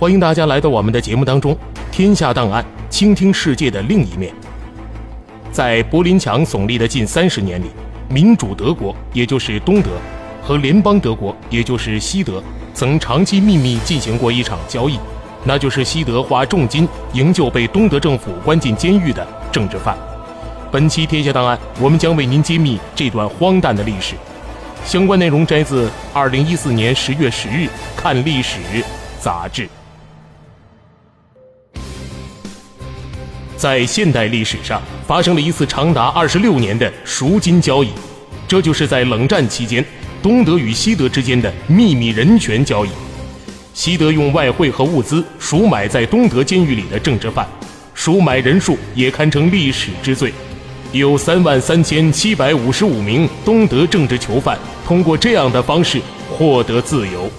[0.00, 1.54] 欢迎大家来到我们的节目当中。
[1.92, 4.32] 天下档案，倾听世界的另一面。
[5.52, 7.66] 在柏林墙耸立的近三十年里，
[8.08, 9.90] 民主德国，也就是东德，
[10.42, 14.98] 和联邦德国，也就是西德，曾长期秘密进行过一场交易，
[15.44, 19.94] 那就是西德花重金营救被东德政府关进监狱的政治犯。
[20.72, 24.14] 本期天下档案，我们将为您揭秘这段荒诞的历史。
[24.82, 28.60] 相关内容摘自二零一四年十月十日《看历史》
[29.20, 29.68] 杂志。
[33.60, 37.90] 在现代历史上，发生了一次长达二十六年的赎金交易，
[38.48, 39.84] 这就是在冷战期间
[40.22, 42.88] 东德与西德之间的秘密人权交易。
[43.74, 47.46] 西德用外汇和物资赎买在东德监狱里的政治犯，
[47.92, 50.32] 赎买人数也堪称历史之最。
[50.92, 57.30] 有三万三千七百五十五名东德政治囚犯通过这样的方式获得自由。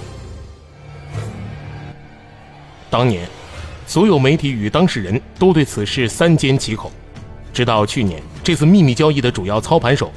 [2.91, 3.27] 当年，
[3.91, 6.89] 所有媒体与当事人都对此事三缄其口。
[7.51, 10.09] 直到去年，这次秘密交易的主要操盘手，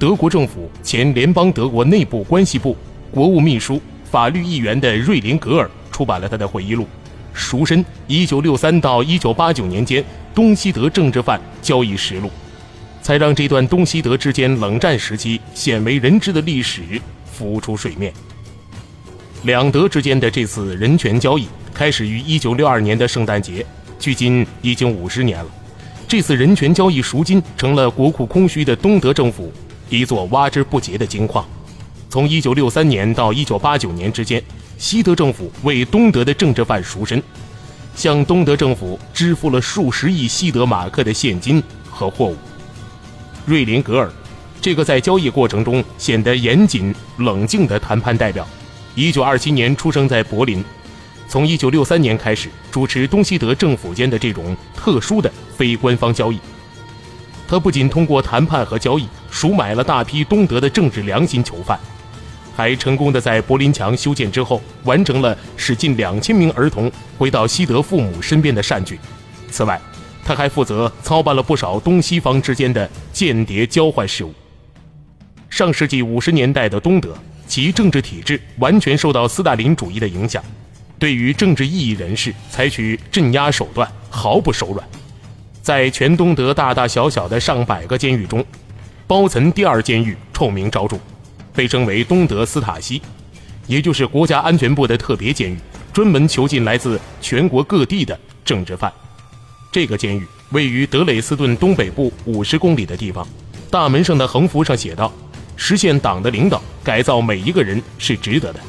[0.00, 2.76] 德国政府前联邦德国内部关系部
[3.12, 6.82] 国务秘书、法律议员的瑞林格尔出版了他的回忆录
[7.32, 12.26] 《赎身：一九六三到一九八九年间东西德政治犯交易实录》。
[13.00, 16.82] 才让这段东西德之间冷战时期鲜为人知的历史
[17.24, 18.12] 浮出水面。
[19.44, 21.46] 两德之间的这次人权交易
[21.80, 23.64] 开始于1962年的圣诞节，
[23.98, 25.50] 距今已经五十年了。
[26.06, 29.50] 这次人权交易赎金成了国库空虚的东德政府
[29.88, 31.42] 一座挖之不竭的金矿。
[32.10, 34.42] 从1963年到1989年之间，
[34.76, 37.22] 西德政府为东德的政治犯赎身，
[37.96, 42.36] 向东德政府支付了数十亿西德马克的现金和货物。
[43.46, 44.12] 瑞林格尔，
[44.60, 48.46] 这个在交易过程中显得严谨冷静的谈判代表
[48.96, 50.62] ，1927年出生在柏林，
[51.30, 56.40] 从1963年开始主持东西德政府间的这种特殊的非官方交易。
[57.46, 61.78] 他不仅通过谈判和交易赎买了大批东德的政治良心囚犯，
[62.56, 68.98] 还成功的在柏林墙修建之后完成了使近两千名儿童回到西德父母身边的善举。
[69.52, 69.80] 此外，
[70.24, 74.34] 他还负责操办了不少东西方之间的间谍交换事务。
[75.48, 80.42] 上世纪五十年代的东德，其政治体制完全受到斯大林主义的影响，
[81.00, 84.86] 对于政治异议人士采取镇压手段，毫不手软。
[85.62, 88.44] 在全东德大大小小的上百个监狱中，
[89.06, 90.98] 包岑第二监狱臭名昭著，
[91.54, 93.00] 被称为东德斯塔西，
[93.66, 95.56] 也就是国家安全部的特别监狱，
[95.90, 98.92] 专门囚禁来自全国各地的政治犯。
[99.72, 103.26] 这个监狱位于德累斯顿东北部五十公里的地方，
[103.70, 105.10] 大门上的横幅上写道
[105.56, 108.60] ：“实现党的领导，改造每一个人是值得的。”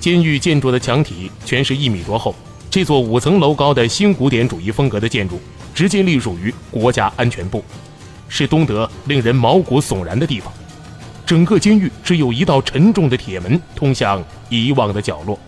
[0.00, 2.34] 监狱建筑的墙体全是一米多厚，
[2.68, 5.40] 这座五层楼高的新古典主义风格的建筑，
[5.72, 7.62] 直接隶属于国家安全部，
[8.28, 10.52] 是东德令人毛骨悚然的地方。
[11.24, 15.38] 整个监狱只有一道沉重的铁门通向遗忘的角落，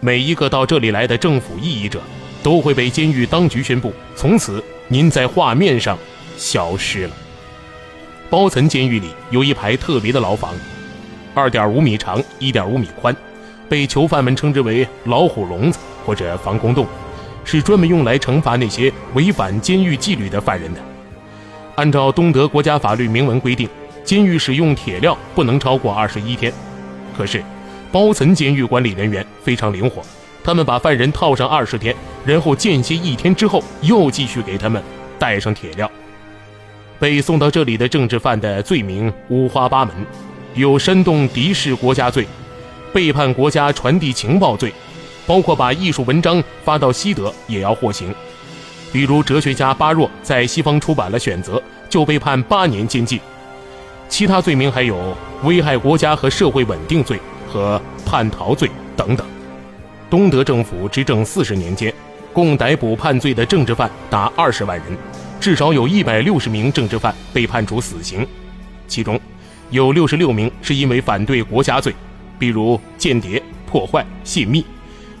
[0.00, 2.00] 每一个到这里来的政府异议者。
[2.40, 5.98] 都会被监狱当局宣布，从此您在画面上
[6.36, 7.10] 消失了。
[8.30, 10.54] 包层监狱里有一排特别的牢房，
[11.38, 13.14] 二点五米长，一点五米宽，
[13.68, 16.84] 被囚犯们称之为“老虎笼子”或者“防空洞”，
[17.44, 20.80] 是专门用来惩罚那些违反监狱纪律的犯人的。
[21.76, 23.68] 按照东德国家法律明文规定，
[24.02, 26.52] 监狱使用铁镣不能超过二十一天。
[27.16, 27.40] 可是，
[27.92, 30.02] 包岑监狱管理人员非常灵活。
[30.42, 31.94] 他们把犯人套上二十天，
[32.24, 34.82] 然后间歇一天之后，又继续给他们
[35.18, 35.88] 戴上铁镣。
[36.98, 39.94] 被送到这里的政治犯的罪名五花八门，
[40.58, 42.26] 有煽动敌视国家罪、
[42.92, 44.72] 背叛国家传递情报罪，
[45.24, 48.12] 包括把艺术文章发到西德也要获刑。
[48.92, 51.58] 比如哲学家巴若在西方出版了《选择》，
[51.88, 53.20] 就被判八年监禁。
[54.08, 59.24] 其他罪名还有危害国家和社会稳定罪和叛逃罪等等。
[60.10, 61.94] 东德政府执政四十年间，
[62.32, 64.86] 共逮捕判罪的政治犯达二十万人，
[65.38, 68.26] 至少有一百六十名政治犯被判处死刑，
[68.88, 69.20] 其中
[69.70, 71.94] 有六十六名是因为反对国家罪，
[72.38, 74.62] 比如间谍、破坏、泄密；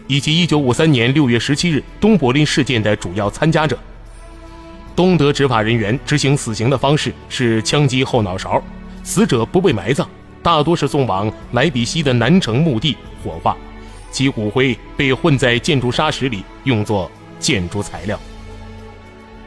[0.06, 3.78] 以及1953年6月17日东柏林事件的主要参加者。
[4.96, 8.62] 东德执法人员执行死刑的方式是枪击后脑勺，
[9.04, 10.06] 死者不被埋葬，
[10.42, 13.56] 大多是送往莱比锡的南城墓地火化，
[14.10, 18.18] 其骨灰被混在建筑砂石里，用作建筑材料。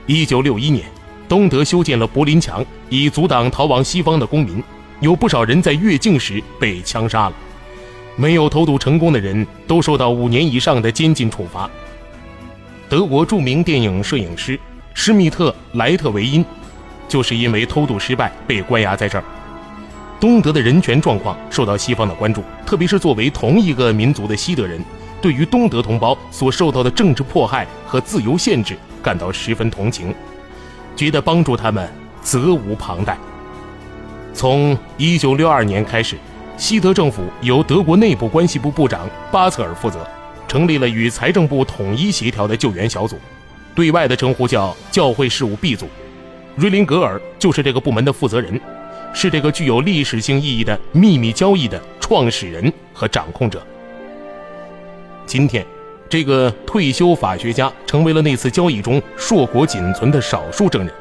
[0.08, 0.86] 1961年，
[1.28, 4.64] 东德修建了柏林墙，以阻挡逃往西方的公民，
[5.02, 7.34] 有不少人在越境时被枪杀了。
[8.16, 11.70] 没有偷渡成功的人都受到五年以上的监禁处罚。
[12.88, 14.60] 德国著名电影摄影师
[14.94, 16.46] 施密特·莱特维因，
[17.08, 19.24] 就是因为偷渡失败被关押在这儿。
[20.20, 24.84] 东德的人权状况受到西方的关注，特别是作为同一个民族的西德人，
[25.22, 30.14] 对于东德同胞所受到的政治迫害和自由限制感到十分同情，
[30.96, 31.90] 觉得帮助他们
[32.22, 33.18] 责无旁贷。
[34.34, 36.18] 从1962年开始。
[36.58, 40.08] 西德政府由德国内部关系部部长巴策尔负责，
[40.48, 43.18] 成立了与财政部统一协调的救援小组，
[43.74, 45.88] 对外的称呼叫教会事务 B 组。
[46.56, 48.62] 瑞林格尔就是这个部门的负责人，
[49.12, 53.66] 是这个具有历史性意义的秘密交易的创始人和掌控者。
[55.26, 55.66] 今天，
[56.08, 60.94] 这个退休法学家成为了那次交易中硕果仅存的少数证人。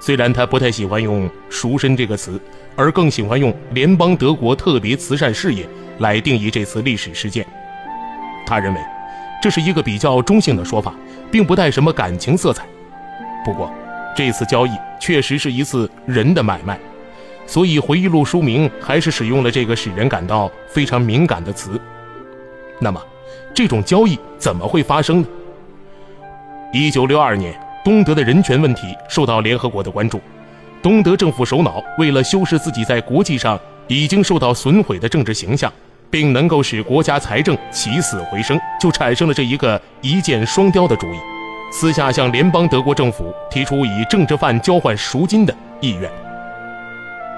[0.00, 2.40] 虽然他不太喜欢用“赎身”这个词，
[2.74, 5.68] 而更喜欢用“联邦德国特别慈善事业”
[6.00, 7.46] 来定义这次历史事件。
[8.46, 8.80] 他认为，
[9.42, 10.94] 这是一个比较中性的说法，
[11.30, 12.64] 并不带什么感情色彩。
[13.44, 13.70] 不过，
[14.16, 16.80] 这次交易确实是一次人的买卖，
[17.46, 21.78] 所以回忆录书名还是使用了这个使人感到非常敏感的词。
[22.80, 22.98] 那么，
[23.52, 25.28] 这种交易怎么会发生呢？
[26.72, 27.54] 一九六二年。
[27.82, 30.20] 东德的人权问题受到联合国的关注，
[30.82, 35.72] 东德政府首脑为了修饰自己在国际上已经受到损毁的政治形象，
[36.10, 41.16] 并能够使国家财政起死回生，就产生了这一个一箭双雕的主意，
[41.72, 46.10] 私下向联邦德国政府提出以政治犯交换赎金的意愿。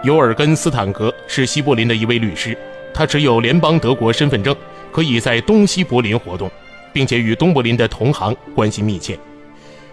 [0.03, 2.59] 尤尔根斯坦格是西柏林的一位律师，
[2.93, 4.55] 他持有联邦德国身份证，
[4.91, 6.51] 可以在东西柏林活动，
[6.93, 9.17] 并且与东柏林的同行关系密切。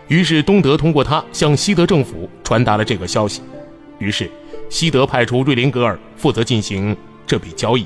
[0.10, 3.44] 于是，东德通过他向西德政府传达了这个消息。
[4.00, 4.30] 于是，
[4.68, 6.98] 西德派出瑞林格尔负责进行
[7.28, 7.86] 这笔交易。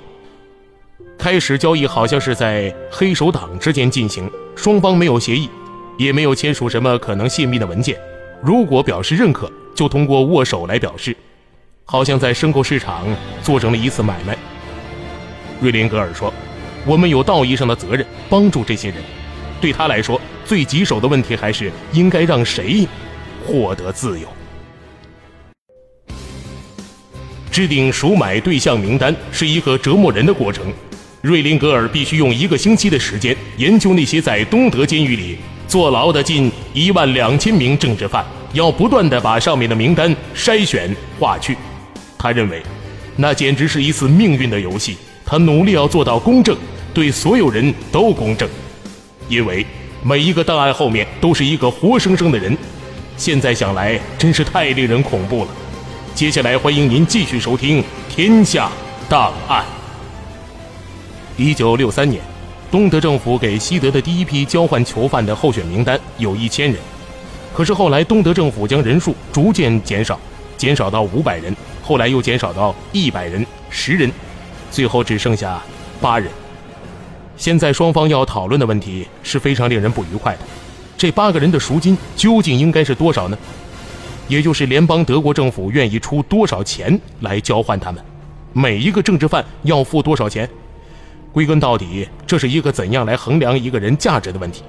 [1.19, 5.49] 开始交易好像是在黑手党之间进行，双方没有协议，
[5.97, 7.99] 也没有签署什么可能泄密的文件。
[8.41, 11.13] 如果表示认可，就通过握手来表示，
[11.83, 13.05] 好像在牲购市场
[13.41, 14.37] 做成了一次买卖。
[15.59, 16.33] 瑞林格尔说
[16.87, 18.97] ：“我们有道义上的责任，帮助这些人。”
[19.63, 22.85] 对他来说，最棘手的问题还是应该让谁
[23.45, 24.27] 获得自由。
[27.49, 30.65] 制定赎买对象名单是一个折磨人的过程。
[31.21, 41.55] 瑞林格尔必须用一个星期的时间研究那些在东德监狱里坐牢的近一万两千名政治犯，要不断的把上面的名单筛选划去。
[42.17, 42.61] 他认为，
[43.15, 44.97] 那简直是一次命运的游戏。
[45.25, 46.57] 他努力要做到公正，
[46.93, 48.49] 对所有人都公正。
[49.33, 49.65] 因为
[50.03, 52.55] 每一个档案后面都是一个活生生的人，
[53.17, 55.51] 现在想来真是太令人恐怖了。
[56.13, 58.69] 接下来欢迎您继续收听《天下
[59.09, 59.63] 档案》。
[61.35, 62.21] 一九六三年，
[62.69, 66.77] 东德政府给西德的第一批交换囚犯的候选名单有一千人，
[67.55, 70.19] 可是后来东德政府将人数逐渐减少，
[70.57, 74.11] 减少到五百人，后来又减少到一百人、十人，
[74.69, 75.59] 最后只剩下
[75.99, 76.29] 八人。
[77.35, 80.39] 现在双方要讨论的问题是非常令人不愉快的，
[80.95, 83.37] 这八个人的赎金究竟应该是多少呢？
[84.27, 88.01] 也就是联邦德国政府愿意出多少钱来交换他们？
[88.53, 90.49] 每一个政治犯要付多少钱？
[91.33, 94.63] 归根到底，这是一个怎样来衡量一个人价值的问题。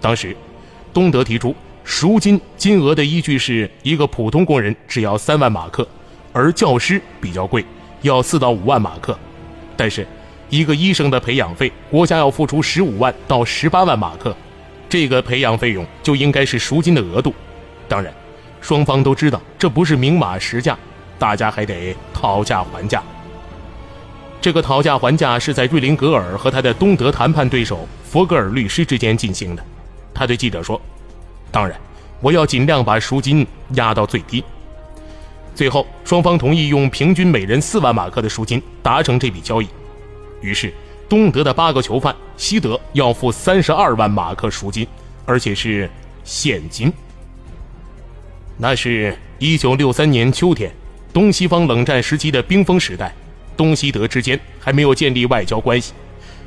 [0.00, 0.36] 当时，
[0.92, 5.88] 东德提出赎金金额的依据是一个普通工人只要三万马克，
[6.32, 7.64] 而教师比较贵，
[8.02, 9.18] 要四到五万马克，
[9.76, 10.06] 但是。
[10.50, 14.36] 一个医生的培养费，国家要付出十五万到十八万马克，
[14.88, 17.32] 这个培养费用就应该是赎金的额度。
[17.88, 18.12] 当然，
[18.60, 20.76] 双方都知道这不是明码实价，
[21.20, 23.00] 大家还得讨价还价。
[24.40, 29.64] 这个讨价还价是在瑞林格尔和他的东德谈判对手佛格尔律师之间进行的。
[30.12, 30.80] 他对记者说
[31.52, 31.78] ：“当然，
[32.20, 34.42] 我要尽量把赎金压到最低。”
[35.54, 39.68] 最后，双方同意用平均每人四万马克的赎金达成这笔交易。
[40.40, 40.72] 于是，
[41.08, 44.86] 东德的八个囚犯，西德要付三十二万马克赎金，
[45.26, 45.88] 而且是
[46.24, 46.92] 现金。
[48.56, 50.70] 那是一九六三年秋天，
[51.12, 53.14] 东西方冷战时期的冰封时代，
[53.56, 55.92] 东西德之间还没有建立外交关系，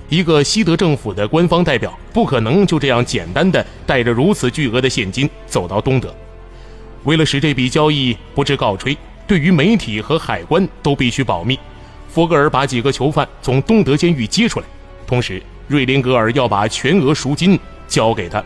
[0.09, 6.13] 一个西德政府的官方代表不可能就这样简单的带着如此巨额的现金走到东德。
[7.03, 8.97] 为了使这笔交易不致告吹，
[9.27, 11.59] 对于媒体和海关都必须保密。
[12.13, 14.65] 弗格尔把几个囚犯从东德监狱接出来，
[15.07, 18.43] 同时瑞林格尔要把全额赎金交给他。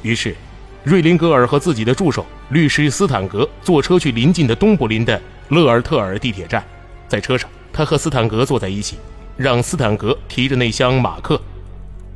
[0.00, 0.34] 于是，
[0.82, 5.20] 瑞林格尔和自己的助手律师斯坦格坐车去临近的东柏林的
[5.50, 6.64] 勒尔特尔地铁站。
[7.06, 8.96] 在车上，他和斯坦格坐在一起，
[9.36, 11.38] 让斯坦格提着那箱马克。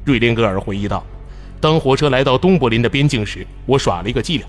[0.07, 1.05] 瑞林格尔回忆道
[1.61, 4.47] ：“当火车来到东柏林的边境时，我耍了一个伎俩。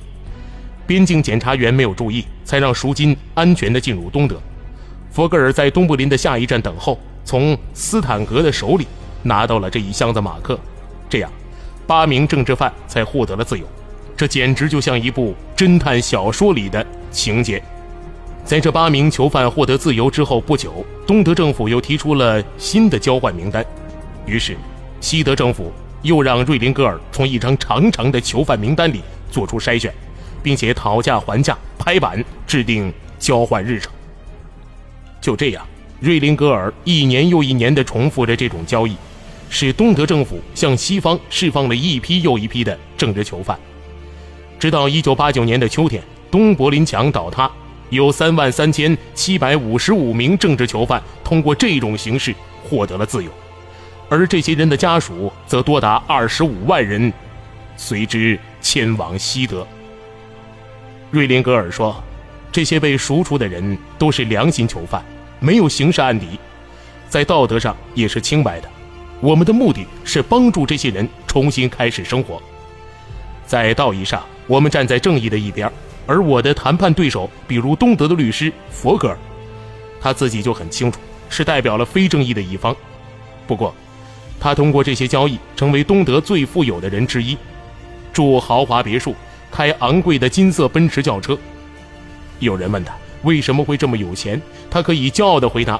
[0.87, 4.41] 边境检查员没有注意，才让赎金安全地进入东德。
[5.15, 8.85] 佛格尔在东柏林的下一站等候，从斯坦格的手里
[9.23, 10.59] 拿到了这一箱子马克。
[11.09, 11.31] 这样。”
[11.87, 13.65] 八名政治犯才获得了自由，
[14.17, 17.63] 这简直就像一部侦探小说里的情节。
[18.43, 23.65] 在这八名囚犯获得自由之后不久，东德政府又提出了新的交换名单，
[24.25, 24.57] 于是
[24.99, 29.93] 西德政府又让瑞林格尔从一张长长的囚犯名单里做出筛选，
[30.43, 33.93] 并且讨价还价、拍板制定交换日程。
[35.25, 35.65] 就这样，
[35.99, 38.95] 瑞林格尔一年又一年地重复着这种交易。
[39.49, 43.57] 使东德政府向西方释放了一批又一批的政治囚犯，
[44.59, 47.49] 直到1989年的秋天，东柏林墙倒塌，
[47.89, 53.31] 有3万3755名政治囚犯通过这种形式获得了自由，
[54.07, 57.11] 而这些人的家属则多达25万人，
[57.77, 59.65] 随之迁往西德。
[61.09, 61.95] 瑞林格尔说
[62.51, 65.03] ：“这些被赎出的人都是良心囚犯，
[65.45, 66.39] 没有刑事案底，
[67.07, 68.69] 在道德上也是清白的。”
[69.21, 72.41] 我们的目的是帮助这些人重新开始生活。
[73.45, 75.71] 在道义上，我们站在正义的一边，
[76.07, 79.17] 而我的谈判对手，比如东德的律师佛格尔，
[80.01, 80.99] 他自己就很清楚，
[81.29, 82.75] 是代表了非正义的一方。
[83.45, 83.73] 不过，
[84.39, 87.37] 他通过这些交易成为东德最富有的人之一，
[88.11, 89.15] 住豪华别墅，
[89.51, 91.37] 开昂贵的金色奔驰轿车。
[92.39, 92.93] 有人问他
[93.25, 94.41] 为什么会这么有钱，
[94.71, 95.77] 他可以骄傲地回答：“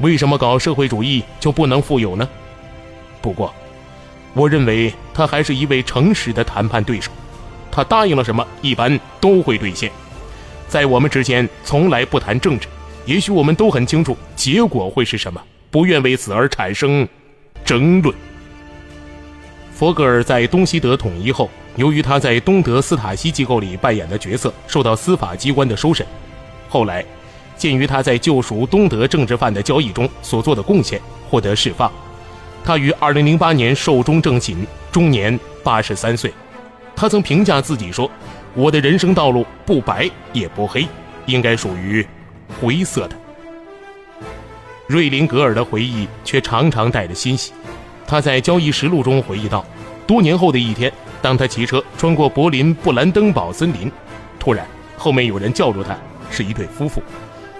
[0.00, 2.26] 为什么搞社会主义就不能富有呢？”
[3.20, 3.52] 不过，
[4.32, 7.10] 我认为他还是一位诚实的谈判对手。
[7.70, 9.90] 他答应了什么，一般都会兑现。
[10.68, 12.68] 在我们之间从来不谈政治，
[13.04, 17.06] 也许我们都很清楚结果会是什么，不愿为此而产生
[17.64, 18.14] 争论。
[19.74, 26.06] 佛格尔在东西德统一后，由于他在东德斯塔西机构里扮演的角色受到司法机关的收审，
[26.68, 27.04] 后来，
[27.56, 31.90] 鉴于他在救赎东德政治犯的交易中所做的贡献，获得释放。
[32.64, 36.32] 他于二零零八年寿终正寝，终年八十三岁。
[36.94, 38.10] 他曾评价自己说
[38.54, 40.86] ：“我的人生道路不白也不黑，
[41.26, 42.06] 应该属于
[42.60, 43.16] 灰色的。”
[44.86, 47.52] 瑞林格尔的回忆却常常带着欣喜。
[48.06, 49.64] 他在交易实录中回忆道
[50.06, 53.90] ：“多年后的一天，当他骑车穿过柏林布兰登堡森林，
[54.38, 55.96] 突然后面有人叫住他，
[56.30, 57.02] 是一对夫妇。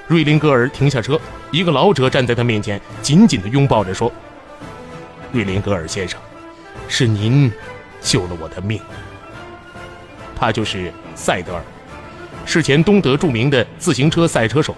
[0.06, 1.20] 瑞林格尔停下车，
[1.50, 4.10] 一个老者站在他面前，紧紧地拥抱着说。”
[5.32, 6.18] 瑞林格尔先生，
[6.88, 7.52] 是您
[8.00, 8.80] 救了我的命。
[10.34, 11.62] 他就是塞德尔，
[12.46, 14.74] 是前东德著名的自行车赛车手。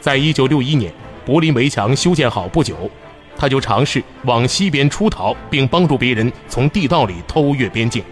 [0.00, 0.92] 在一九六一年
[1.24, 2.88] 柏林围墙修建好不久，
[3.36, 8.04] 他就尝试往西边出逃，并帮助别人从地道里偷越边境，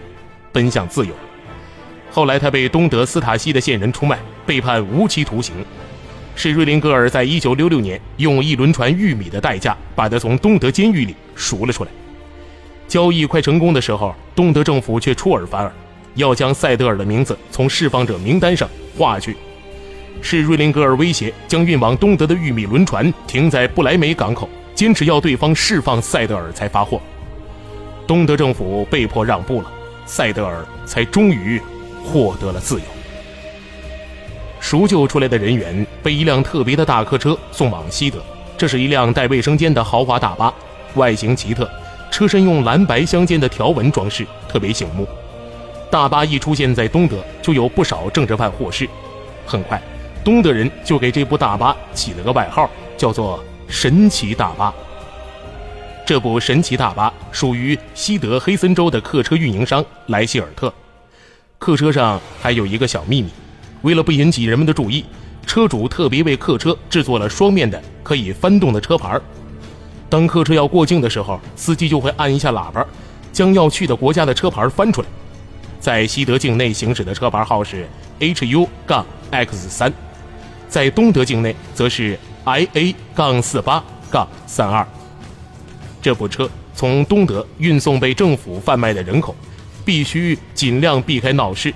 [0.51, 1.13] 奔向自由。
[2.15, 5.53] 后来他被东德斯塔西的线人出卖，被判无期徒刑。
[6.33, 11.91] 是瑞林格尔在一九六六年用一轮船玉米的代价把他从东德监狱里赎了出来。
[12.87, 15.69] 交易快成功的时候，东德政府却出尔反尔，
[16.13, 19.35] 要将塞德尔的名字从释放者名单上划去。
[20.21, 27.01] 是瑞林格尔威胁将运往东德的玉米轮船停在不来梅港口，坚持要对方释放塞德尔才发货。
[28.07, 29.69] 东德政府被迫让步了，
[30.05, 31.61] 塞德尔才终于
[32.05, 32.85] 获得了自由。
[34.59, 38.19] 赎救出来的人员被一辆特别的大客车送往西德。
[38.57, 40.53] 这是一辆带卫生间的豪华大巴，
[40.95, 41.69] 外形奇特，
[42.09, 45.05] 车身用蓝白相间的条纹装饰，特别醒目。
[45.91, 48.87] 大巴一出现在东德，就有不少政治犯获释。
[49.45, 49.81] 很快，
[50.23, 54.73] 东德人就给这部大巴起了个外号，叫做“神奇大巴”。
[56.07, 60.73] 这部神奇大巴属于西德黑森州的客车运营商莱希尔特。
[61.57, 63.29] 客车上还有一个小秘密。
[63.81, 65.05] 为了不引起人们的注意，
[65.45, 69.19] 车主特别为客车制作了双面的可以翻动的车牌。
[70.09, 72.85] 当客车要过境的时候，司机就会按一下喇叭，
[73.31, 75.07] 将要去的国家的车牌翻出来。
[75.79, 77.87] 在西德境内行驶的车牌号是
[78.19, 79.93] HU- 杠 X 三，
[80.67, 84.85] 在东德境内则是 IA- 杠四八杠三二。
[86.01, 89.35] 这部车从东德运送被政府贩卖的人口，
[89.85, 91.73] 必须尽量避开闹市，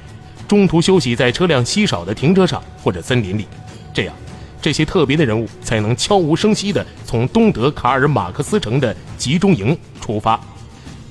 [0.47, 3.47] 中途休息在车辆稀少的停车场或者森林里，
[3.93, 4.15] 这样，
[4.59, 10.39] 这些特别的人物才能悄无声息地从东德卡尔马克思城的集中营出发，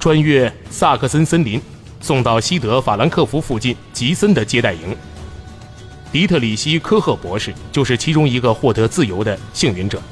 [0.00, 1.62] 穿越萨克森森林，
[2.00, 4.94] 送到西德法兰克福附近吉森的接待营。
[6.10, 10.02] 迪特里希·科赫博士就是其中一个获得自由的幸运者。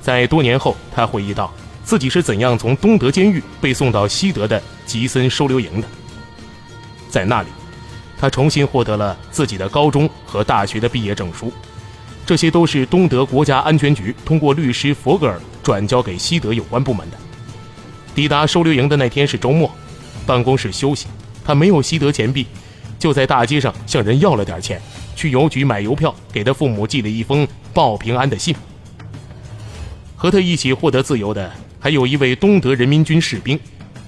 [0.00, 1.52] 在多年后，他回忆道。
[1.84, 5.88] 自己是怎样从东德监狱被送到西德的吉森收留营的？
[7.08, 7.48] 在那里，
[8.16, 11.52] 他重新获得了自己的高中和大学的毕业证书，
[12.24, 17.16] 这些都是东德国家安全局通过律师佛格尔转交给西德有关部门的。
[18.14, 19.68] 抵达收留营的那天是周末，
[20.24, 21.06] 办公室休息，
[21.44, 22.46] 他没有西德钱币，
[22.98, 24.80] 就在大街上向人要了点钱，
[25.16, 28.54] 去邮局买邮票，给他父母寄了一封报平安的信。
[30.14, 31.50] 和他一起获得自由的。
[31.82, 33.58] 还有一位东德人民军士兵，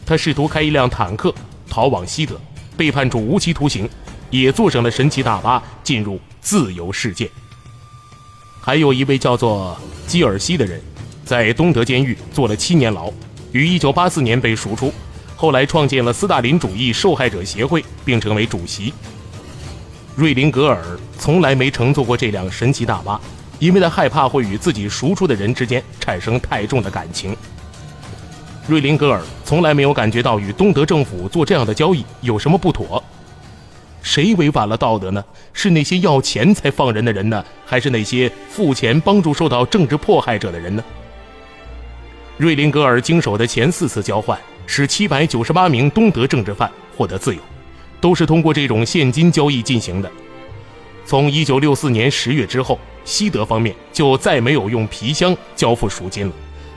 [0.04, 1.34] 他试图开一辆坦克
[1.70, 2.38] 逃往西德，
[2.76, 3.88] 被判处无期徒刑，
[4.28, 7.30] 也坐上了神奇大巴进入自由世界。
[8.60, 9.74] 还有一位叫做
[10.06, 10.78] 基尔西的人，
[11.24, 13.10] 在东德监狱坐了七年牢，
[13.52, 14.92] 于1984年被赎出，
[15.34, 18.92] 后来创建了斯大林主义受害者协会，并成为主席。
[20.14, 20.84] 瑞林格尔
[21.18, 23.18] 从来没乘坐过这辆神奇大巴，
[23.58, 27.34] 因为他害怕会与自己赎出的人之间产生太重的感情。
[28.68, 33.02] 瑞林格尔从来没有感觉到与东德政府做这样的交易有什么不妥。
[34.02, 35.24] 谁违反了道德呢？
[35.52, 40.82] 是那些要钱才放人的人呢，还是那些付钱帮助受到政治迫害者的人呢？
[42.36, 47.40] 瑞林格尔经手的前四次交换，使七百九十八名东德政治犯获得自由，
[48.00, 50.10] 都是通过这种现金交易进行的。
[51.04, 56.32] 从一九六四年十月之后，西德方面就再没有用皮箱交付赎金了。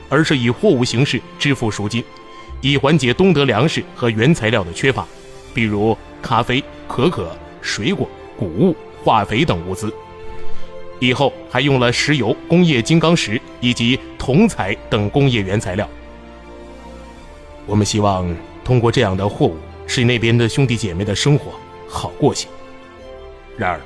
[0.08, 2.02] 而是以货物形式支付赎金，
[2.60, 5.06] 以缓解东德粮食和原材料的缺乏，
[5.54, 9.92] 比如咖啡、可可、水果、谷物、化肥等物资。
[10.98, 15.88] 以后还用了石油、工业金刚石以及铜材等工业原材料。
[17.66, 21.52] 我们希望通过这样的货物，使那边的兄弟姐妹的生活
[21.86, 22.48] 好过些。
[23.58, 23.80] 然而，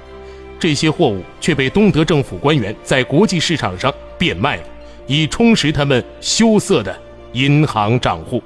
[0.59, 4.63] 这些货物却被东德政府官员在国际市场上变卖了。
[5.11, 6.97] 以充实他们羞涩的
[7.33, 8.41] 银行账户。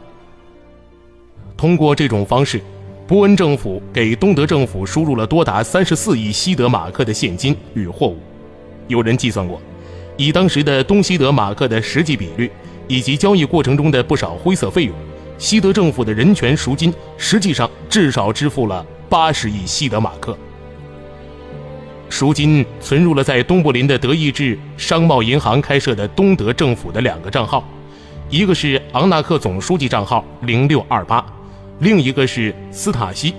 [1.59, 2.59] 通过这种方式，
[3.07, 8.17] 波恩政府给东德政府输入了多达三十四亿西德马克的现金与货物。
[8.89, 9.61] 有人计算过，
[10.17, 12.51] 以当时的东西德马克的实际比率，
[12.89, 14.95] 以及交易过程中的不少灰色费用，
[15.37, 20.35] 西德政府的人权赎金实际上至少支付了八十亿西德马克。
[22.15, 27.69] 赎金存入了在东柏林的德意志商贸银行开设的东德政府的两个账号，
[28.31, 31.27] 一个是昂纳克总书记账号零六二八，
[31.81, 33.35] 另一个是斯塔西，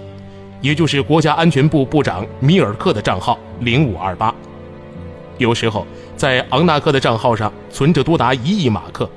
[0.59, 4.35] 也就是国家安全部部长米尔克的账号零五二八。
[5.37, 9.09] 有时候在昂纳克的账号上存着多达一亿马克，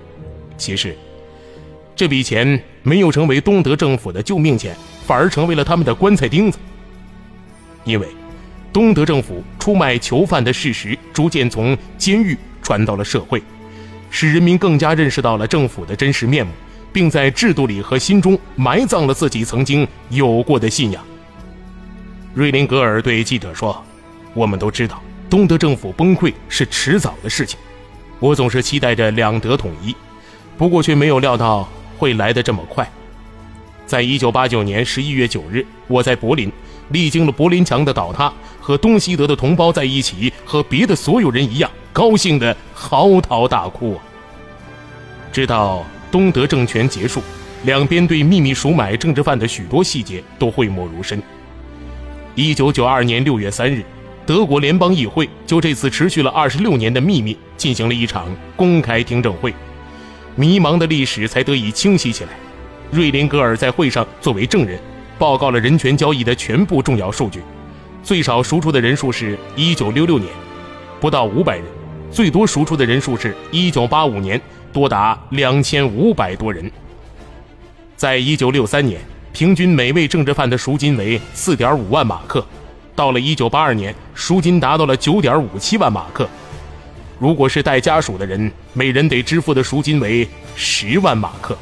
[0.57, 0.97] 其实
[1.97, 6.61] 这笔钱没有成为东德政府的救命钱，反而成为了他们的棺材钉子，
[7.83, 8.07] 因为。
[8.79, 13.43] 东德政府出卖囚犯的事实逐渐从监狱传到了社会，
[14.09, 16.53] 使人民更加认识到了政府的真实面目，
[16.93, 21.05] 并在制度里和心中埋葬了自己曾经有过的信仰。
[22.35, 23.85] 瑞林格尔对记者说
[24.33, 27.59] ：“我们都知道，东德政府崩溃是迟早的事情。
[28.21, 29.93] 我总是期待着两德统一，
[30.57, 32.88] 不过却没有料到会来得这么快。
[33.88, 36.49] 在一九八九年十一月九日，我在柏林。”
[36.90, 43.98] 历经了柏林墙的倒塌，和东西德的同胞在一起，和别的所有人一样，高兴的嚎啕大哭。
[45.31, 47.22] 直到东德政权结束，
[47.64, 51.22] 两边对秘密赎买政治犯的许多细节都讳莫如深。
[52.35, 53.85] 一九九二年六月三日，
[54.24, 59.53] 德国联邦议会就这次持续了二十六年的秘密进行了一场公开听证会，
[60.35, 62.31] 迷茫的历史才得以清晰起来。
[62.90, 64.81] 瑞林格尔在会上作为证人。
[65.19, 67.43] 报告了人权交易的全部重要数据，
[68.03, 70.31] 最少赎出的人数是1966年，
[71.01, 71.65] 不到500人；
[72.11, 74.41] 最多赎出的人数是1985年，
[74.73, 76.71] 多达2500多人。
[77.97, 79.01] 在1963年，
[79.33, 82.47] 平均每位政治犯的赎金为4.5万马克，
[82.95, 86.29] 到了1982年，赎金达到了9.57万马克。
[87.19, 91.59] 如果是带家属的人，每人得支付的赎金为10万马克。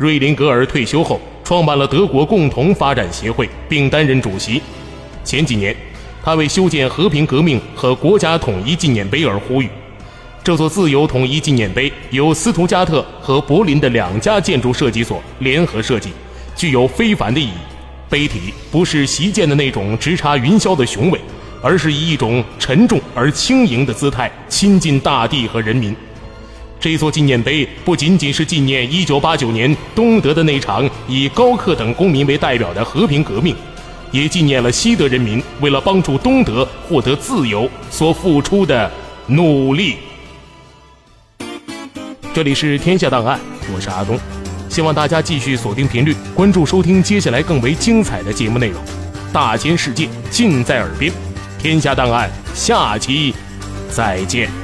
[0.00, 4.62] 瑞林格尔退休后，创办了德国共同发展协会，并担任主席。
[5.22, 5.76] 前几年，
[6.24, 9.68] 他为修建和平革命和国家统一纪念碑而呼吁。
[10.42, 16.08] 这座自由统一纪念碑由斯图加特和柏林的两家建筑设计所联合设计，
[16.56, 17.52] 具有非凡的意义。
[18.08, 21.20] 碑体不是习建的那种直插云霄的雄伟，
[21.60, 25.94] 而是以一种沉重而轻盈的姿态亲近大地和人民。
[26.80, 33.54] 这座纪念碑不仅仅是纪念1989年东德的那场以高克等公民为代表的和平革命，
[34.10, 38.90] 也纪念了西德人民为了帮助东德获得自由所付出的
[39.26, 39.96] 努力。
[42.32, 43.38] 这里是天下档案，
[43.74, 44.18] 我是阿东，
[44.70, 48.82] 希望大家继续锁定频率，关注收听接下来更为精彩的节目内容。
[49.32, 51.12] 大千世界尽在耳边，
[51.58, 53.34] 天下档案下期
[53.90, 54.59] 再见。